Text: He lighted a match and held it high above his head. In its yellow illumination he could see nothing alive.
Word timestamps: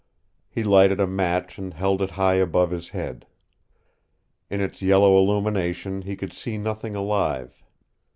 He 0.49 0.63
lighted 0.63 0.99
a 0.99 1.05
match 1.05 1.59
and 1.59 1.75
held 1.75 2.01
it 2.01 2.09
high 2.17 2.33
above 2.37 2.71
his 2.71 2.89
head. 2.89 3.27
In 4.49 4.59
its 4.59 4.81
yellow 4.81 5.15
illumination 5.21 6.01
he 6.01 6.15
could 6.15 6.33
see 6.33 6.57
nothing 6.57 6.95
alive. 6.95 7.63